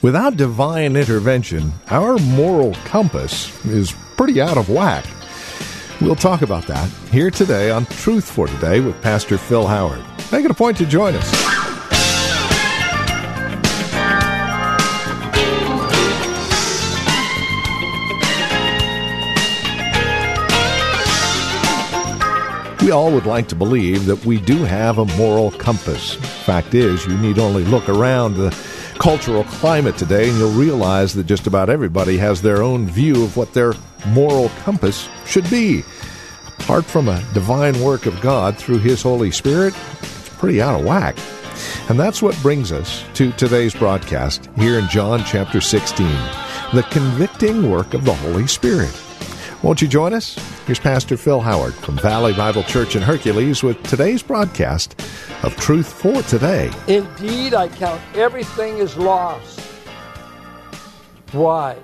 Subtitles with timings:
[0.00, 5.04] Without divine intervention, our moral compass is pretty out of whack.
[6.00, 10.04] We'll talk about that here today on Truth for Today with Pastor Phil Howard.
[10.30, 11.58] Make it a point to join us.
[22.80, 26.14] We all would like to believe that we do have a moral compass.
[26.14, 28.52] Fact is, you need only look around the
[28.98, 33.36] cultural climate today and you'll realize that just about everybody has their own view of
[33.36, 33.74] what their
[34.08, 35.82] moral compass should be.
[36.58, 40.84] Apart from a divine work of God through His Holy Spirit, it's pretty out of
[40.86, 41.16] whack.
[41.88, 46.06] And that's what brings us to today's broadcast here in John chapter 16
[46.74, 48.94] the convicting work of the Holy Spirit.
[49.62, 50.36] Won't you join us?
[50.68, 55.00] Here's Pastor Phil Howard from Valley Bible Church in Hercules with today's broadcast
[55.42, 56.70] of Truth for Today.
[56.86, 59.60] Indeed, I count everything as lost.
[61.32, 61.78] Why?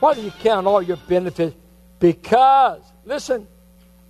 [0.00, 1.54] Why do you count all your benefits?
[2.00, 3.46] Because, listen,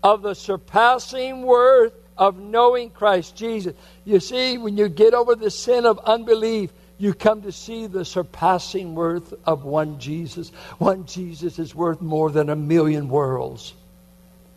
[0.02, 3.74] of the surpassing worth of knowing Christ Jesus.
[4.06, 8.04] You see, when you get over the sin of unbelief, you come to see the
[8.04, 10.50] surpassing worth of one Jesus.
[10.78, 13.72] One Jesus is worth more than a million worlds.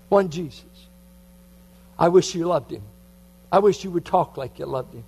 [0.09, 0.66] One Jesus.
[1.98, 2.81] I wish you loved him.
[3.52, 5.03] I wish you would talk like you loved him.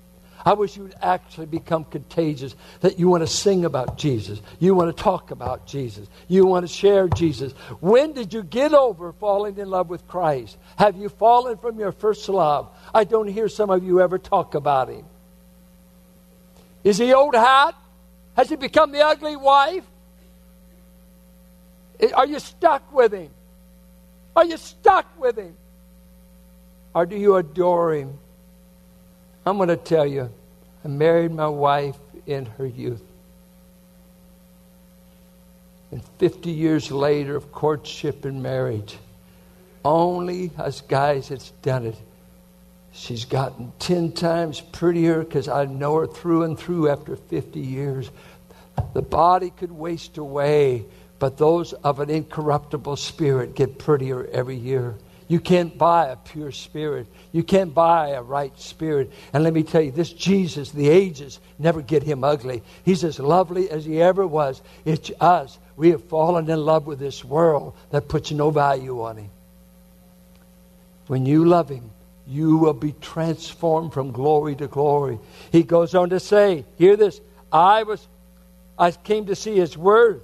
[0.46, 4.42] I wish you would actually become contagious, that you want to sing about Jesus.
[4.60, 6.08] You want to talk about Jesus.
[6.28, 7.54] You want to share Jesus.
[7.80, 10.58] When did you get over falling in love with Christ?
[10.76, 12.70] Have you fallen from your first love?
[12.94, 15.06] I don't hear some of you ever talk about him.
[16.84, 17.76] Is he old hat?
[18.36, 19.86] Has he become the ugly wife?
[22.14, 23.30] Are you stuck with him?
[24.36, 25.56] Are you stuck with him?
[26.94, 28.18] Or do you adore him?
[29.46, 30.30] I'm going to tell you,
[30.84, 33.04] I married my wife in her youth.
[35.92, 38.98] And 50 years later of courtship and marriage,
[39.86, 41.96] only us guys that's done it
[42.94, 48.12] She's gotten 10 times prettier because I know her through and through after 50 years.
[48.94, 50.86] The body could waste away,
[51.18, 54.96] but those of an incorruptible spirit get prettier every year.
[55.28, 57.08] You can't buy a pure spirit.
[57.32, 59.12] You can't buy a right spirit.
[59.34, 62.62] And let me tell you, this Jesus, the ages never get him ugly.
[62.86, 64.62] He's as lovely as he ever was.
[64.86, 65.58] It's us.
[65.76, 69.30] We have fallen in love with this world that puts no value on him.
[71.08, 71.90] When you love him,
[72.26, 75.20] you will be transformed from glory to glory.
[75.52, 77.20] He goes on to say, hear this,
[77.52, 78.08] I was
[78.78, 80.22] I came to see his word.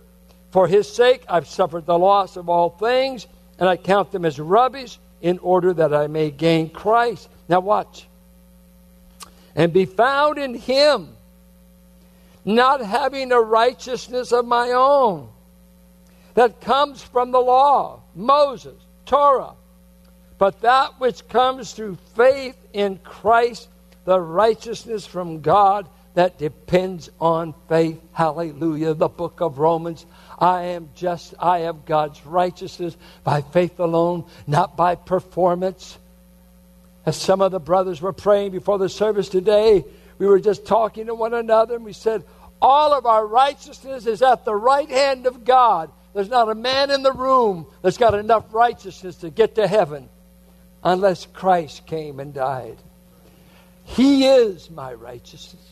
[0.51, 3.27] For his sake I've suffered the loss of all things,
[3.59, 7.29] and I count them as rubbish in order that I may gain Christ.
[7.47, 8.07] Now watch.
[9.55, 11.15] And be found in him,
[12.45, 15.29] not having a righteousness of my own
[16.33, 19.53] that comes from the law, Moses, Torah
[20.39, 23.67] but that which comes through faith in Christ,
[24.05, 28.01] the righteousness from God that depends on faith.
[28.13, 28.93] Hallelujah.
[28.93, 30.05] The book of Romans.
[30.39, 32.95] I am just, I have God's righteousness
[33.25, 35.97] by faith alone, not by performance.
[37.05, 39.83] As some of the brothers were praying before the service today,
[40.19, 42.23] we were just talking to one another and we said,
[42.61, 45.91] All of our righteousness is at the right hand of God.
[46.13, 50.07] There's not a man in the room that's got enough righteousness to get to heaven
[50.83, 52.77] unless Christ came and died.
[53.83, 55.63] He is my righteousness.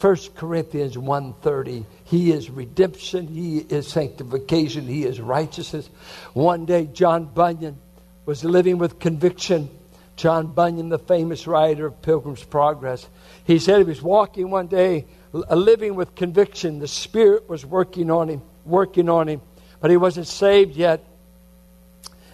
[0.00, 5.88] 1 Corinthians 1:30 He is redemption, he is sanctification, he is righteousness.
[6.34, 7.78] One day John Bunyan
[8.26, 9.70] was living with conviction.
[10.16, 13.06] John Bunyan, the famous writer of Pilgrim's Progress,
[13.44, 16.78] he said he was walking one day uh, living with conviction.
[16.78, 19.42] The Spirit was working on him, working on him,
[19.80, 21.04] but he wasn't saved yet.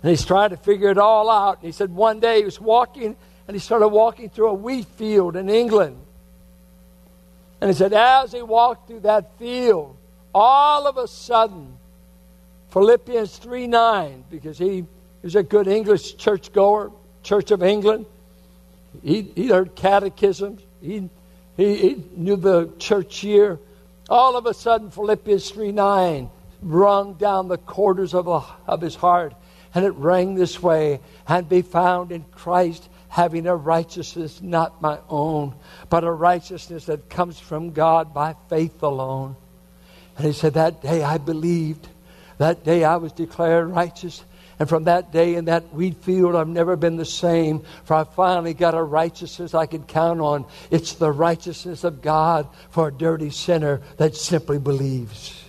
[0.02, 1.58] And he's trying to figure it all out.
[1.58, 3.16] And he said one day he was walking
[3.46, 5.96] and he started walking through a wheat field in England.
[7.60, 9.96] And he said, as he walked through that field,
[10.34, 11.76] all of a sudden,
[12.70, 14.84] Philippians 3 9, because he
[15.22, 16.90] was a good English churchgoer,
[17.22, 18.06] Church of England.
[19.02, 21.08] He, he heard catechisms, he,
[21.56, 23.58] he, he knew the church year.
[24.08, 26.30] All of a sudden, Philippians 3 9
[26.62, 29.34] rung down the quarters of, a, of his heart,
[29.74, 34.98] and it rang this way and be found in Christ, having a righteousness not my
[35.08, 35.54] own,
[35.88, 39.36] but a righteousness that comes from God by faith alone.
[40.16, 41.88] And he said, That day I believed.
[42.38, 44.24] That day I was declared righteous.
[44.58, 47.62] And from that day in that wheat field, I've never been the same.
[47.84, 50.44] For I finally got a righteousness I can count on.
[50.70, 55.42] It's the righteousness of God for a dirty sinner that simply believes.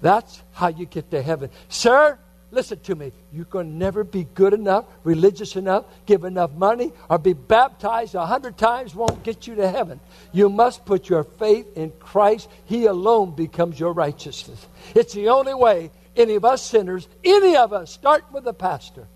[0.00, 1.50] That's how you get to heaven.
[1.68, 2.18] Sir,
[2.54, 3.12] listen to me.
[3.32, 8.24] You can never be good enough, religious enough, give enough money, or be baptized a
[8.24, 10.00] hundred times won't get you to heaven.
[10.32, 12.48] You must put your faith in Christ.
[12.64, 14.66] He alone becomes your righteousness.
[14.94, 19.08] It's the only way any of us sinners, any of us, starting with the pastor.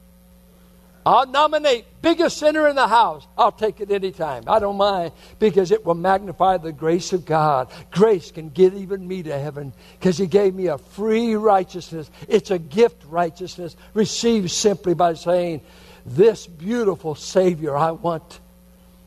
[1.09, 3.27] I'll nominate biggest sinner in the house.
[3.39, 4.45] I'll take it anytime.
[4.47, 7.73] I don't mind because it will magnify the grace of God.
[7.91, 12.11] Grace can get even me to heaven because He gave me a free righteousness.
[12.29, 15.63] It's a gift righteousness received simply by saying,
[16.05, 18.41] This beautiful Savior I want.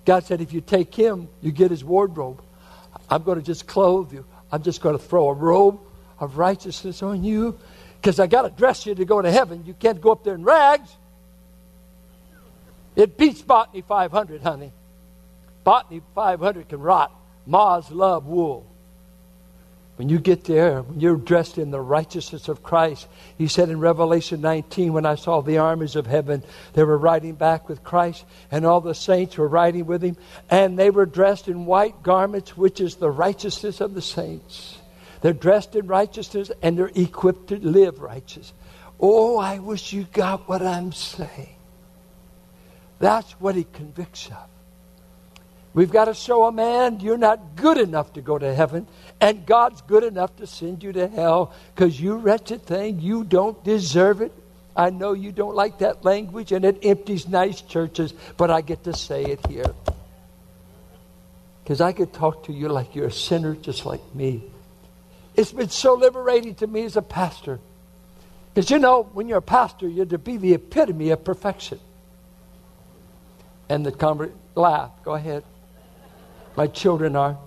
[0.03, 2.41] God said, If you take Him, you get His wardrobe.
[3.11, 4.25] I'm going to just clothe you.
[4.51, 5.79] I'm just going to throw a robe
[6.19, 7.59] of righteousness on you
[7.97, 9.65] because I got to dress you to go to heaven.
[9.67, 10.97] You can't go up there in rags.
[12.95, 14.71] It beats Botany 500, honey.
[15.63, 17.11] Botany 500 can rot.
[17.45, 18.67] Moths love wool.
[19.97, 23.07] When you get there, when you're dressed in the righteousness of Christ,
[23.37, 26.43] he said in Revelation 19, when I saw the armies of heaven,
[26.73, 30.17] they were riding back with Christ, and all the saints were riding with him,
[30.49, 34.79] and they were dressed in white garments, which is the righteousness of the saints.
[35.21, 38.53] They're dressed in righteousness and they're equipped to live righteous.
[38.99, 41.55] Oh, I wish you got what I'm saying.
[43.01, 44.47] That's what he convicts of.
[45.73, 48.87] We've got to show a man you're not good enough to go to heaven,
[49.19, 53.61] and God's good enough to send you to hell because you wretched thing, you don't
[53.63, 54.31] deserve it.
[54.75, 58.83] I know you don't like that language, and it empties nice churches, but I get
[58.83, 59.73] to say it here.
[61.63, 64.43] Because I could talk to you like you're a sinner just like me.
[65.35, 67.59] It's been so liberating to me as a pastor.
[68.53, 71.79] Because you know, when you're a pastor, you're to be the epitome of perfection.
[73.71, 74.91] And the convert laugh.
[75.05, 75.45] Go ahead.
[76.57, 77.37] My children are.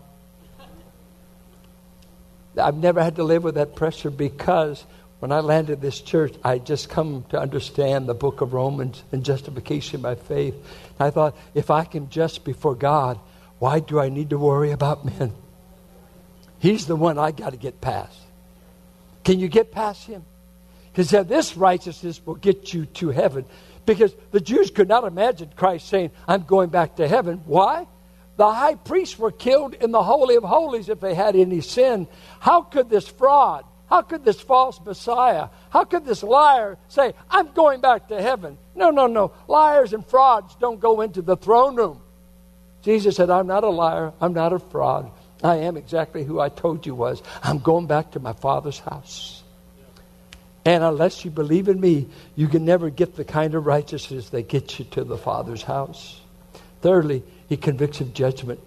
[2.56, 4.86] I've never had to live with that pressure because
[5.18, 9.22] when I landed this church, I just come to understand the book of Romans and
[9.22, 10.54] justification by faith.
[10.98, 13.20] I thought, if I can just before God,
[13.58, 15.30] why do I need to worry about men?
[16.58, 18.18] He's the one I got to get past.
[19.24, 20.24] Can you get past him?
[20.90, 23.44] Because This righteousness will get you to heaven.
[23.86, 27.42] Because the Jews could not imagine Christ saying, I'm going back to heaven.
[27.46, 27.86] Why?
[28.36, 32.08] The high priests were killed in the Holy of Holies if they had any sin.
[32.40, 37.52] How could this fraud, how could this false Messiah, how could this liar say, I'm
[37.52, 38.58] going back to heaven?
[38.74, 39.32] No, no, no.
[39.46, 42.00] Liars and frauds don't go into the throne room.
[42.82, 45.10] Jesus said, I'm not a liar, I'm not a fraud.
[45.42, 47.22] I am exactly who I told you was.
[47.42, 49.43] I'm going back to my father's house.
[50.64, 54.48] And unless you believe in me, you can never get the kind of righteousness that
[54.48, 56.20] gets you to the Father's house.
[56.80, 58.60] Thirdly, he convicts of judgment.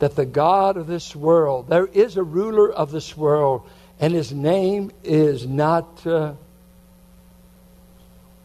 [0.00, 3.62] That the God of this world, there is a ruler of this world,
[4.00, 6.34] and his name is not uh,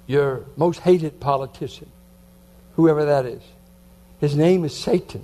[0.05, 1.89] your most hated politician,
[2.75, 3.41] whoever that is.
[4.19, 5.23] His name is Satan.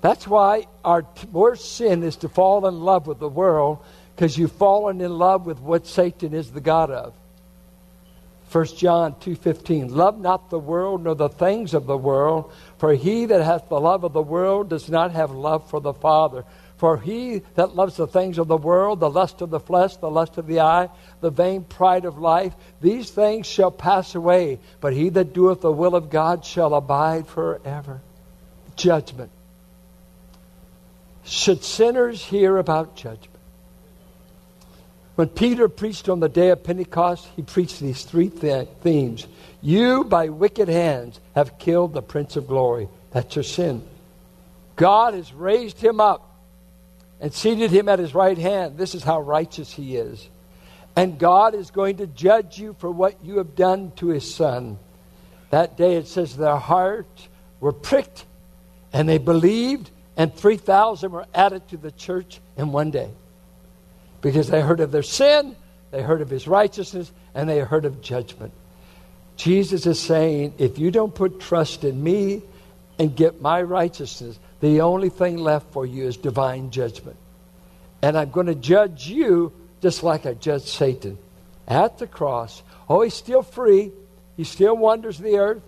[0.00, 3.78] That's why our worst sin is to fall in love with the world
[4.18, 7.14] because you've fallen in love with what Satan is the God of.
[8.50, 13.26] 1 John 2:15 Love not the world nor the things of the world for he
[13.26, 16.44] that hath the love of the world does not have love for the Father
[16.78, 20.10] for he that loves the things of the world the lust of the flesh the
[20.10, 20.88] lust of the eye
[21.20, 25.70] the vain pride of life these things shall pass away but he that doeth the
[25.70, 28.00] will of God shall abide forever
[28.74, 29.30] judgment
[31.22, 33.37] should sinners hear about judgment?
[35.18, 39.26] When Peter preached on the day of Pentecost, he preached these three th- themes.
[39.60, 42.88] You, by wicked hands, have killed the Prince of Glory.
[43.10, 43.82] That's your sin.
[44.76, 46.38] God has raised him up
[47.20, 48.78] and seated him at his right hand.
[48.78, 50.28] This is how righteous he is.
[50.94, 54.78] And God is going to judge you for what you have done to his son.
[55.50, 57.26] That day it says their hearts
[57.58, 58.24] were pricked
[58.92, 63.10] and they believed and 3,000 were added to the church in one day
[64.20, 65.56] because they heard of their sin,
[65.90, 68.52] they heard of his righteousness, and they heard of judgment.
[69.36, 72.42] Jesus is saying, if you don't put trust in me
[72.98, 77.16] and get my righteousness, the only thing left for you is divine judgment.
[78.02, 81.18] And I'm going to judge you just like I judged Satan
[81.66, 82.62] at the cross.
[82.88, 83.92] Oh, he's still free.
[84.36, 85.62] He still wanders the earth.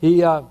[0.00, 0.42] He uh,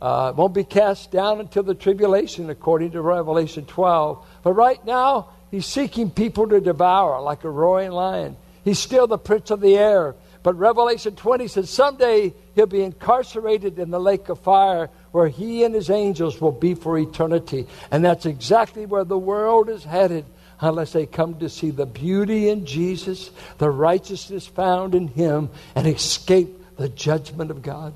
[0.00, 4.24] uh, won't be cast down until the tribulation, according to Revelation 12.
[4.42, 8.36] But right now, he's seeking people to devour like a roaring lion.
[8.64, 10.16] He's still the prince of the air.
[10.42, 15.62] But Revelation 20 says someday he'll be incarcerated in the lake of fire where he
[15.62, 17.68] and his angels will be for eternity.
[17.92, 20.24] And that's exactly where the world is headed
[20.60, 25.86] unless they come to see the beauty in Jesus, the righteousness found in him, and
[25.86, 27.94] escape the judgment of God.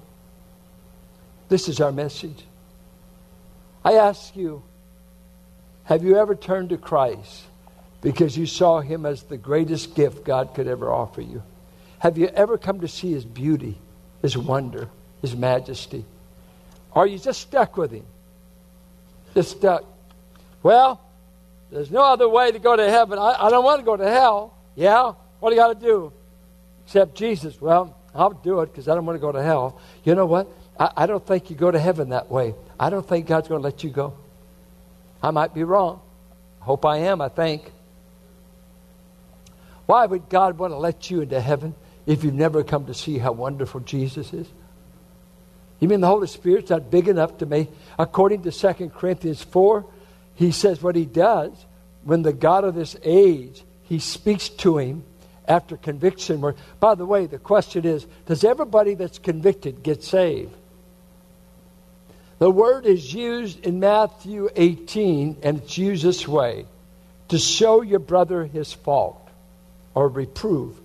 [1.48, 2.44] This is our message.
[3.84, 4.62] I ask you,
[5.88, 7.44] have you ever turned to Christ
[8.02, 11.42] because you saw him as the greatest gift God could ever offer you?
[11.98, 13.78] Have you ever come to see his beauty,
[14.20, 14.90] his wonder,
[15.22, 16.04] his majesty?
[16.92, 18.04] Are you just stuck with him?
[19.32, 19.82] Just stuck.
[20.62, 21.00] Well,
[21.70, 23.18] there's no other way to go to heaven.
[23.18, 24.58] I, I don't want to go to hell.
[24.76, 25.14] Yeah?
[25.40, 26.12] What do you got to do?
[26.84, 27.58] Except Jesus.
[27.62, 29.80] Well, I'll do it because I don't want to go to hell.
[30.04, 30.48] You know what?
[30.78, 32.54] I, I don't think you go to heaven that way.
[32.78, 34.12] I don't think God's going to let you go.
[35.22, 36.00] I might be wrong.
[36.60, 37.72] I Hope I am, I think.
[39.86, 41.74] Why would God want to let you into heaven?
[42.08, 44.48] if you've never come to see how wonderful Jesus is?
[45.78, 49.84] You mean the Holy Spirit's not big enough to make, according to 2 Corinthians 4,
[50.34, 51.66] he says what he does
[52.02, 55.04] when the God of this age, he speaks to him
[55.46, 56.42] after conviction.
[56.80, 60.56] By the way, the question is does everybody that's convicted get saved?
[62.38, 66.66] The word is used in Matthew 18, and it's used this way
[67.28, 69.28] to show your brother his fault
[69.94, 70.78] or reprove.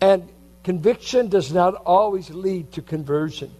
[0.00, 0.28] And
[0.62, 3.50] Conviction does not always lead to conversion.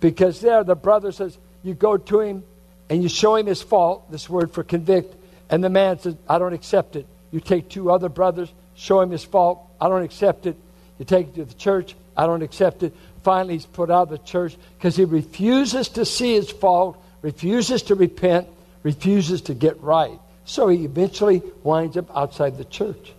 [0.00, 2.42] Because there, the brother says, you go to him
[2.88, 5.14] and you show him his fault, this word for convict,
[5.50, 7.06] and the man says, I don't accept it.
[7.30, 10.56] You take two other brothers, show him his fault, I don't accept it.
[10.98, 12.94] You take it to the church, I don't accept it.
[13.22, 17.82] Finally, he's put out of the church because he refuses to see his fault, refuses
[17.84, 18.48] to repent,
[18.82, 20.18] refuses to get right.
[20.44, 23.12] So he eventually winds up outside the church.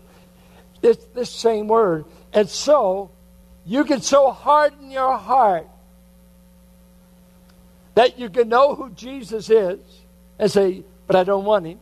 [0.82, 3.12] It's this same word and so,
[3.66, 5.68] you can so harden your heart
[7.96, 9.80] that you can know who Jesus is
[10.40, 11.80] and say, But I don't want him.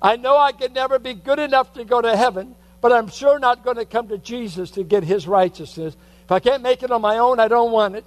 [0.00, 3.38] I know I can never be good enough to go to heaven, but I'm sure
[3.38, 5.96] not going to come to Jesus to get his righteousness.
[6.24, 8.04] If I can't make it on my own, I don't want it.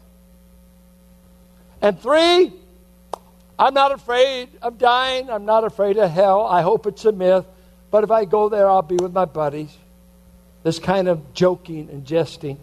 [1.81, 2.53] And three,
[3.57, 5.31] I'm not afraid of dying.
[5.31, 6.45] I'm not afraid of hell.
[6.45, 7.45] I hope it's a myth.
[7.89, 9.75] But if I go there, I'll be with my buddies
[10.65, 12.57] this kind of joking and jesting.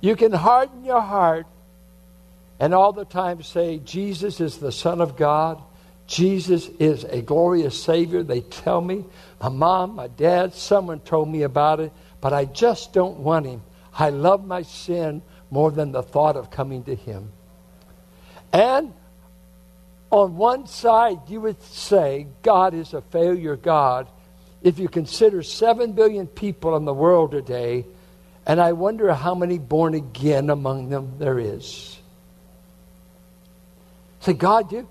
[0.00, 1.46] You can harden your heart
[2.58, 5.62] and all the time say, Jesus is the Son of God.
[6.06, 8.22] Jesus is a glorious Savior.
[8.22, 9.04] They tell me.
[9.40, 13.62] My mom, my dad, someone told me about it, but I just don't want Him.
[13.92, 17.32] I love my sin more than the thought of coming to Him.
[18.52, 18.92] And
[20.10, 24.06] on one side, you would say God is a failure God
[24.62, 27.84] if you consider 7 billion people in the world today,
[28.46, 31.98] and I wonder how many born again among them there is.
[34.20, 34.88] Say, God, you,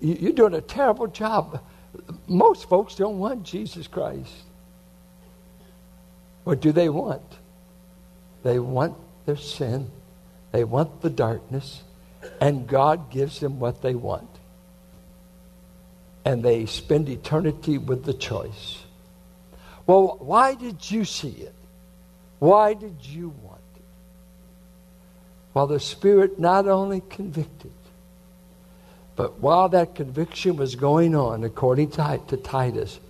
[0.00, 1.62] you're doing a terrible job.
[2.26, 4.32] Most folks don't want Jesus Christ.
[6.44, 7.22] What do they want?
[8.42, 9.90] They want their sin,
[10.52, 11.82] they want the darkness,
[12.40, 14.28] and God gives them what they want
[16.26, 18.82] and they spend eternity with the choice.
[19.86, 21.54] Well, why did you see it?
[22.40, 23.84] Why did you want it?
[25.52, 27.70] While the Spirit not only convicted,
[29.16, 33.00] but while that conviction was going on, according to, to Titus,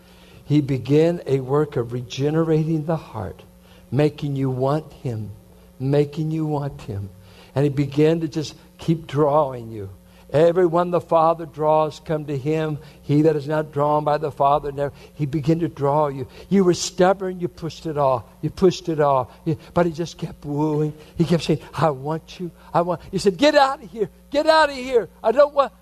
[0.44, 3.42] he began a work of regenerating the heart,
[3.90, 5.32] making you want him,
[5.80, 7.10] making you want him.
[7.56, 9.90] And he began to just keep drawing you
[10.30, 12.78] Everyone the Father draws, come to him.
[13.02, 14.92] He that is not drawn by the Father, never.
[15.14, 16.26] He began to draw you.
[16.48, 18.25] You were stubborn, you pushed it off.
[18.42, 19.30] You pushed it off.
[19.72, 20.94] but he just kept wooing.
[21.16, 22.50] He kept saying, I want you.
[22.75, 23.02] I want.
[23.12, 24.10] You said, Get out of here.
[24.30, 25.08] Get out of here.
[25.22, 25.72] I don't want.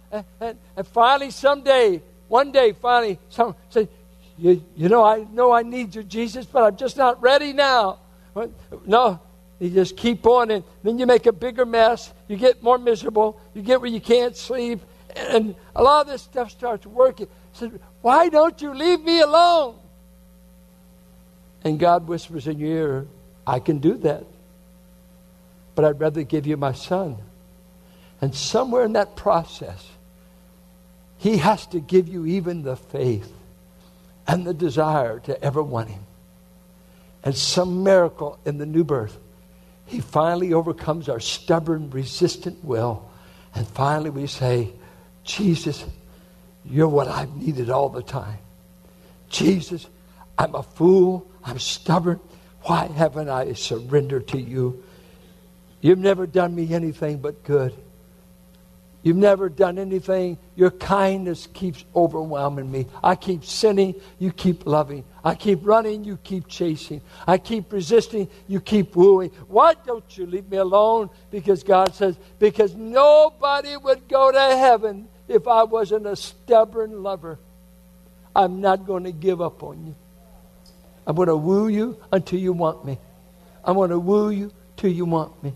[0.40, 3.88] And, and, finally, someday, one day, finally, someone said,
[4.38, 7.98] you, you know, I know I need you, Jesus, but I'm just not ready now.
[8.86, 9.20] No,
[9.58, 12.12] you just keep on, and then you make a bigger mess.
[12.28, 13.40] You get more miserable.
[13.54, 14.80] You get where you can't sleep.
[15.16, 17.28] And a lot of this stuff starts working.
[17.52, 19.76] Said, Why don't you leave me alone?
[21.62, 23.06] And God whispers in your ear,
[23.46, 24.24] I can do that.
[25.74, 27.16] But I'd rather give you my son.
[28.20, 29.86] And somewhere in that process,
[31.18, 33.32] He has to give you even the faith
[34.26, 36.02] and the desire to ever want Him.
[37.22, 39.18] And some miracle in the new birth,
[39.86, 43.08] He finally overcomes our stubborn, resistant will.
[43.54, 44.72] And finally we say,
[45.22, 45.84] Jesus,
[46.64, 48.38] you're what I've needed all the time.
[49.28, 49.86] Jesus,
[50.38, 51.30] I'm a fool.
[51.44, 52.20] I'm stubborn.
[52.62, 54.82] Why haven't I surrendered to you?
[55.80, 57.74] You've never done me anything but good.
[59.04, 60.38] You've never done anything.
[60.56, 62.86] Your kindness keeps overwhelming me.
[63.02, 63.96] I keep sinning.
[64.18, 65.04] You keep loving.
[65.22, 66.04] I keep running.
[66.04, 67.02] You keep chasing.
[67.26, 68.30] I keep resisting.
[68.48, 69.30] You keep wooing.
[69.46, 71.10] Why don't you leave me alone?
[71.30, 77.38] Because God says, because nobody would go to heaven if I wasn't a stubborn lover.
[78.34, 79.94] I'm not going to give up on you.
[81.06, 82.98] I'm going to woo you until you want me.
[83.62, 85.52] I'm going to woo you till you want me.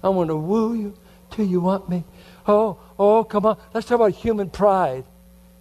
[0.00, 0.96] I'm going to woo you
[1.30, 2.04] till you want me.
[2.46, 3.58] Oh, oh, come on.
[3.72, 5.04] Let's talk about human pride.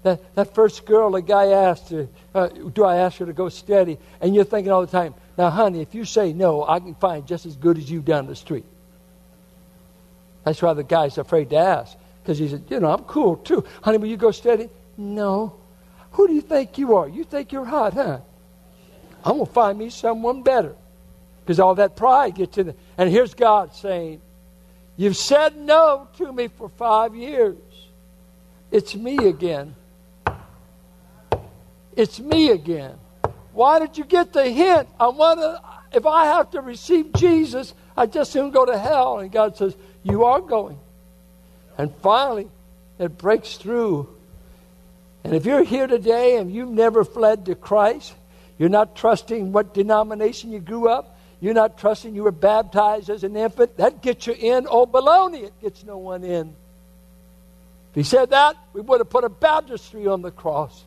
[0.04, 3.48] That, that first girl, the guy asked her, uh, Do I ask her to go
[3.50, 3.98] steady?
[4.20, 7.26] And you're thinking all the time, Now, honey, if you say no, I can find
[7.26, 8.66] just as good as you down the street.
[10.44, 11.98] That's why the guy's afraid to ask.
[12.22, 13.64] Because he said, You know, I'm cool too.
[13.82, 14.70] Honey, will you go steady?
[14.98, 15.56] No.
[16.12, 17.08] Who do you think you are?
[17.08, 18.20] You think you're hot, huh?
[19.24, 20.76] I'm going to find me someone better.
[21.44, 22.76] Because all that pride gets in there.
[22.98, 24.22] And here's God saying,
[24.96, 27.58] You've said no to me for five years.
[28.72, 29.76] It's me again.
[31.96, 32.98] It's me again.
[33.54, 34.88] Why did you get the hint?
[35.00, 35.62] I want to,
[35.96, 39.20] if I have to receive Jesus, I just soon go to hell.
[39.20, 40.80] And God says, You are going.
[41.78, 42.50] And finally,
[43.00, 44.10] it breaks through.
[45.24, 48.14] And if you're here today and you've never fled to Christ,
[48.58, 51.13] you're not trusting what denomination you grew up,
[51.44, 54.66] you're not trusting you were baptized as an infant, that gets you in.
[54.70, 56.56] Oh, baloney, it gets no one in.
[57.92, 60.86] If he said that, we would have put a baptistry on the cross.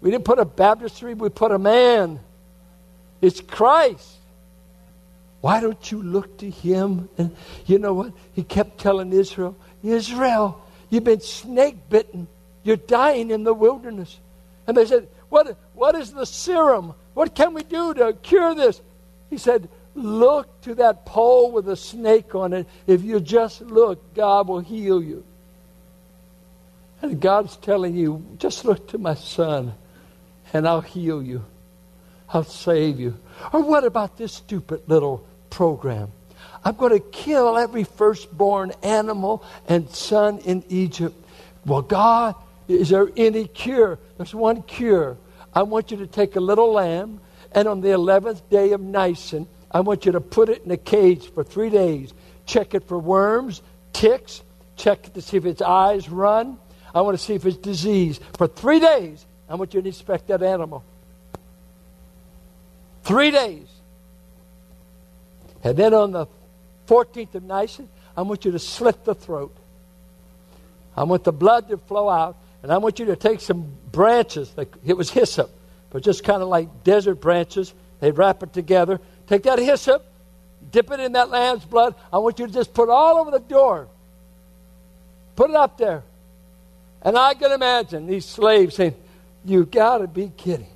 [0.00, 2.20] We didn't put a baptistry, we put a man.
[3.20, 4.18] It's Christ.
[5.40, 7.08] Why don't you look to him?
[7.18, 7.34] And
[7.66, 8.12] you know what?
[8.34, 12.28] He kept telling Israel, Israel, you've been snake bitten.
[12.62, 14.16] You're dying in the wilderness.
[14.68, 16.94] And they said, what, what is the serum?
[17.14, 18.80] What can we do to cure this?
[19.32, 22.66] He said, Look to that pole with a snake on it.
[22.86, 25.24] If you just look, God will heal you.
[27.00, 29.72] And God's telling you, just look to my son,
[30.52, 31.46] and I'll heal you.
[32.28, 33.16] I'll save you.
[33.54, 36.12] Or what about this stupid little program?
[36.62, 41.16] I'm going to kill every firstborn animal and son in Egypt.
[41.64, 42.34] Well, God,
[42.68, 43.98] is there any cure?
[44.18, 45.16] There's one cure.
[45.54, 47.20] I want you to take a little lamb,
[47.54, 50.76] and on the 11th day of Nisan, I want you to put it in a
[50.76, 52.12] cage for three days.
[52.46, 53.62] Check it for worms,
[53.92, 54.42] ticks,
[54.76, 56.58] check it to see if its eyes run.
[56.94, 58.20] I want to see if it's disease.
[58.36, 60.84] For three days, I want you to inspect that animal.
[63.04, 63.68] Three days.
[65.64, 66.26] And then on the
[66.86, 69.56] 14th of Nisan, I want you to slit the throat.
[70.96, 74.52] I want the blood to flow out, and I want you to take some branches.
[74.84, 75.50] It was hyssop,
[75.92, 77.74] but just kind of like desert branches.
[78.00, 78.98] They wrap it together.
[79.26, 80.04] Take that hyssop,
[80.70, 81.94] dip it in that lamb's blood.
[82.12, 83.88] I want you to just put it all over the door.
[85.36, 86.02] Put it up there.
[87.02, 88.94] And I can imagine these slaves saying,
[89.44, 90.66] You got to be kidding.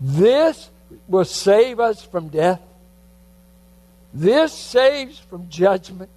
[0.00, 0.70] This
[1.08, 2.60] will save us from death.
[4.14, 6.10] This saves from judgment.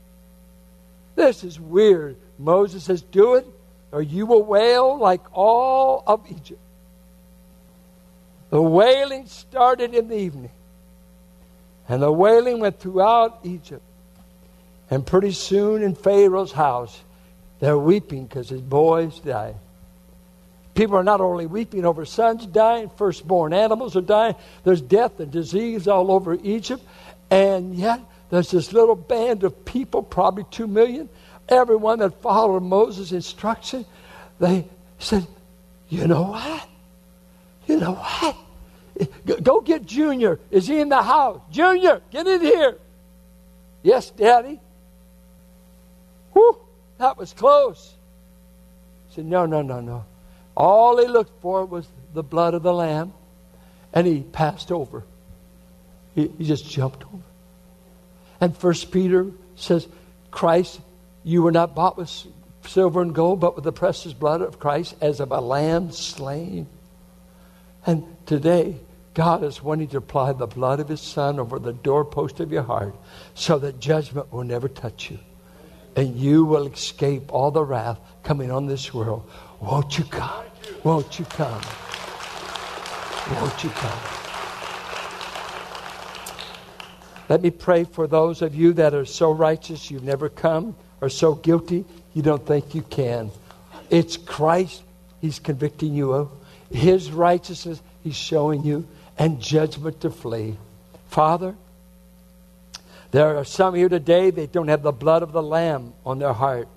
[1.16, 2.18] This is weird.
[2.38, 3.48] Moses says, Do it,
[3.92, 6.60] or you will wail like all of Egypt.
[8.54, 10.52] The wailing started in the evening,
[11.90, 13.82] and the wailing went throughout Egypt.
[14.92, 17.02] And pretty soon in Pharaoh's house,
[17.60, 19.56] they're weeping because his boys died.
[20.76, 24.36] People are not only weeping over sons dying, firstborn animals are dying.
[24.64, 26.86] There's death and disease all over Egypt.
[27.32, 31.10] And yet, there's this little band of people, probably two million.
[31.50, 33.84] Everyone that followed Moses' instruction,
[34.40, 34.68] they
[35.00, 35.26] said,
[35.90, 36.70] You know what?
[37.66, 38.38] You know what?
[39.44, 40.40] Go get Junior.
[40.52, 41.42] Is he in the house?
[41.52, 42.78] Junior, get in here.
[43.82, 44.60] Yes, Daddy.
[46.34, 46.58] Whew,
[46.98, 47.94] that was close.
[49.10, 50.06] He said, No, no, no, no.
[50.56, 53.14] All he looked for was the blood of the lamb,
[53.94, 55.04] and he passed over.
[56.16, 57.24] He, he just jumped over.
[58.40, 59.88] And First Peter says,
[60.30, 60.80] Christ,
[61.24, 62.12] you were not bought with
[62.68, 66.68] silver and gold, but with the precious blood of Christ as of a lamb slain.
[67.86, 68.76] And today,
[69.14, 72.64] God is wanting to apply the blood of His Son over the doorpost of your
[72.64, 72.96] heart
[73.36, 75.20] so that judgment will never touch you.
[75.96, 79.30] and you will escape all the wrath coming on this world.
[79.60, 80.46] Won't you come?
[80.84, 81.62] Won't you come?
[83.32, 84.00] Won't you come?
[87.30, 91.10] Let me pray for those of you that are so righteous you've never come, or
[91.10, 93.32] so guilty you don't think you can.
[93.90, 94.84] It's Christ
[95.22, 96.32] He's convicting you of,
[96.70, 98.88] His righteousness He's showing you,
[99.18, 100.58] and judgment to flee.
[101.08, 101.56] Father,
[103.12, 106.34] there are some here today, that don't have the blood of the Lamb on their
[106.34, 106.68] heart.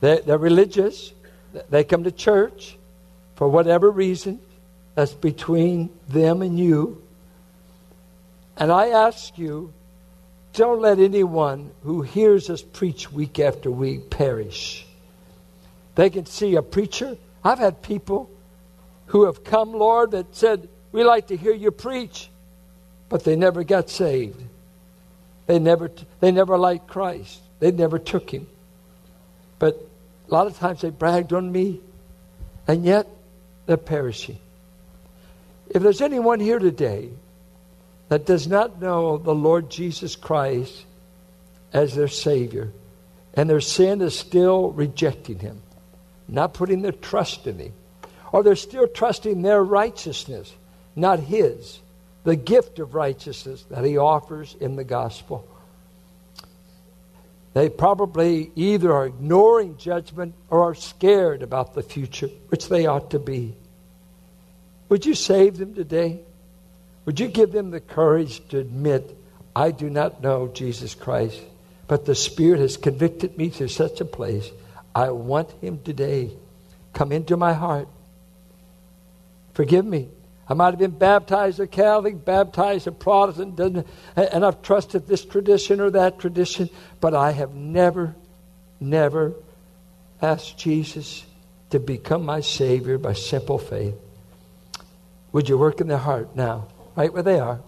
[0.00, 1.12] They're, they're religious,
[1.70, 2.76] they come to church
[3.36, 4.40] for whatever reason
[4.94, 7.02] that's between them and you.
[8.56, 9.72] And I ask you,
[10.54, 14.86] don't let anyone who hears us preach week after week perish.
[15.94, 17.16] They can see a preacher.
[17.42, 18.30] I've had people
[19.12, 22.30] who have come, Lord, that said, We like to hear you preach,
[23.10, 24.42] but they never got saved.
[25.46, 27.38] They never, they never liked Christ.
[27.58, 28.46] They never took him.
[29.58, 29.86] But
[30.30, 31.80] a lot of times they bragged on me,
[32.66, 33.06] and yet
[33.66, 34.38] they're perishing.
[35.68, 37.10] If there's anyone here today
[38.08, 40.86] that does not know the Lord Jesus Christ
[41.70, 42.72] as their Savior,
[43.34, 45.60] and their sin is still rejecting Him,
[46.28, 47.74] not putting their trust in Him,
[48.32, 50.52] or they're still trusting their righteousness,
[50.96, 51.78] not His,
[52.24, 55.46] the gift of righteousness that He offers in the gospel.
[57.54, 63.10] They probably either are ignoring judgment or are scared about the future, which they ought
[63.10, 63.54] to be.
[64.88, 66.20] Would you save them today?
[67.04, 69.16] Would you give them the courage to admit,
[69.54, 71.40] I do not know Jesus Christ,
[71.88, 74.50] but the Spirit has convicted me to such a place.
[74.94, 76.30] I want Him today.
[76.94, 77.88] Come into my heart.
[79.54, 80.08] Forgive me.
[80.48, 83.86] I might have been baptized a Catholic, baptized a Protestant,
[84.16, 86.68] and I've trusted this tradition or that tradition,
[87.00, 88.14] but I have never,
[88.80, 89.34] never
[90.20, 91.24] asked Jesus
[91.70, 93.94] to become my Savior by simple faith.
[95.32, 97.60] Would you work in their heart now, right where they are?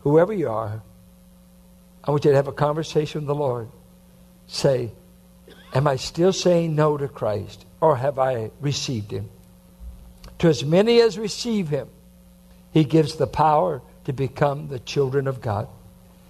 [0.00, 0.82] Whoever you are,
[2.04, 3.68] I want you to have a conversation with the Lord.
[4.46, 4.92] Say,
[5.72, 9.28] Am I still saying no to Christ, or have I received Him?
[10.38, 11.88] To as many as receive him,
[12.72, 15.68] he gives the power to become the children of God.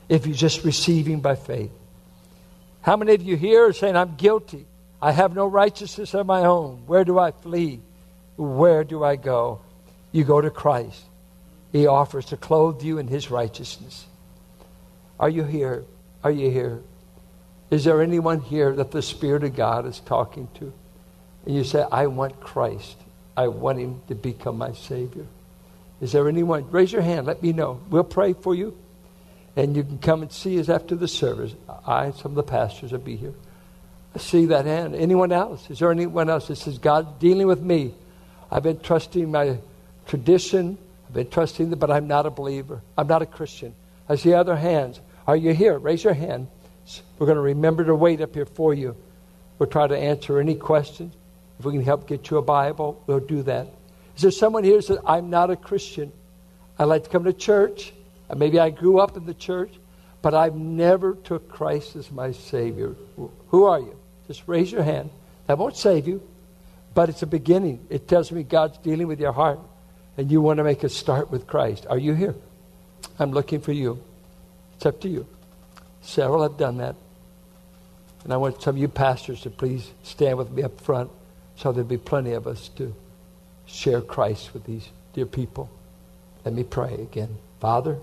[0.09, 1.73] If you just receive him by faith.
[2.83, 4.67] How many of you here are saying, I'm guilty?
[5.01, 6.83] I have no righteousness of my own.
[6.87, 7.81] Where do I flee?
[8.37, 9.61] Where do I go?
[10.13, 11.03] You go to Christ.
[11.73, 14.07] He offers to clothe you in his righteousness.
[15.19, 15.85] Are you here?
[16.23, 16.83] Are you here?
[17.71, 20.73] Is there anyone here that the Spirit of God is talking to?
[21.47, 22.97] And you say, I want Christ.
[23.37, 25.27] I want him to become my Savior.
[26.01, 26.71] Is there anyone?
[26.71, 27.27] Raise your hand.
[27.27, 27.81] Let me know.
[27.91, 28.77] We'll pray for you.
[29.57, 31.55] And you can come and see us after the service.
[31.87, 33.35] I some of the pastors will be here.
[34.15, 34.95] I see that hand.
[34.95, 35.71] Anyone else?
[35.71, 37.95] Is there anyone else that says, God dealing with me?
[38.51, 39.59] I've been trusting my
[40.07, 40.79] tradition.
[41.09, 42.83] I've been trusting, but I'm not a believer.
[42.97, 43.75] I'm not a Christian.
[44.09, 45.01] I see other hands.
[45.27, 45.79] Are you here?
[45.79, 46.49] Raise your hand.
[47.19, 48.97] We're going to remember to wait up here for you.
[49.59, 51.15] We'll try to answer any questions.
[51.59, 53.69] If we can help get you a Bible, we'll do that.
[54.17, 56.13] Is there someone here that says, I'm not a Christian?
[56.79, 57.93] I like to come to church.
[58.35, 59.73] Maybe I grew up in the church,
[60.23, 62.97] but I've never took Christ as my Savior.
[63.49, 63.97] Who are you?
[64.27, 65.11] Just raise your hand.
[65.47, 66.23] That won't save you,
[66.95, 67.87] but it's a beginning.
[67.91, 69.61] It tells me God's dealing with your heart,
[70.17, 71.87] and you want to make a start with Christ.
[71.89, 72.35] Are you here?
[73.19, 74.03] I'm looking for you.
[74.77, 75.27] It's up to you.
[76.01, 76.97] Several have done that.
[78.25, 81.11] And I want some of you pastors to please stand with me up front.
[81.57, 82.95] So there'll be plenty of us to
[83.67, 85.71] share Christ with these dear people.
[86.45, 87.39] Let me pray again.
[87.61, 87.99] Father,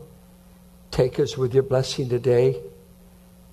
[0.90, 2.60] take us with your blessing today.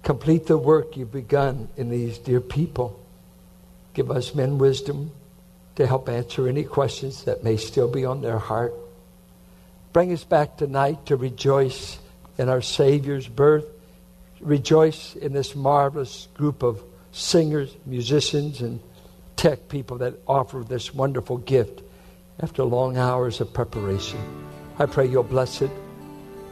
[0.02, 2.98] Complete the work you've begun in these dear people.
[3.92, 5.10] Give us men wisdom
[5.76, 8.74] to help answer any questions that may still be on their heart.
[9.92, 11.98] Bring us back tonight to rejoice
[12.38, 13.66] in our Savior's birth.
[14.40, 16.82] Rejoice in this marvelous group of
[17.12, 18.80] singers, musicians, and
[19.38, 21.82] tech people that offer this wonderful gift
[22.40, 24.18] after long hours of preparation.
[24.80, 25.70] I pray you'll bless it.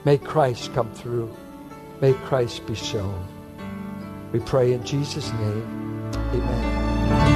[0.04, 1.34] May Christ come through.
[2.00, 3.26] May Christ be shown.
[4.32, 6.10] We pray in Jesus' name.
[6.14, 7.35] Amen.